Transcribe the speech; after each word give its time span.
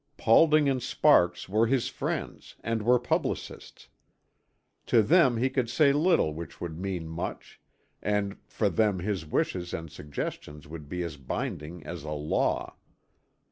Paulding 0.17 0.67
and 0.67 0.81
Sparks 0.81 1.47
were 1.47 1.67
his 1.67 1.87
friends 1.87 2.55
and 2.63 2.81
were 2.81 2.97
publicists. 2.97 3.87
To 4.87 5.03
them 5.03 5.37
he 5.37 5.47
could 5.47 5.69
say 5.69 5.93
little 5.93 6.33
which 6.33 6.59
would 6.59 6.79
mean 6.79 7.07
much; 7.07 7.61
and 8.01 8.37
for 8.47 8.67
them 8.67 8.97
his 8.97 9.27
wishes 9.27 9.75
and 9.75 9.91
suggestions 9.91 10.67
would 10.67 10.89
be 10.89 11.03
as 11.03 11.17
binding 11.17 11.85
as 11.85 12.01
a 12.03 12.13
law. 12.13 12.77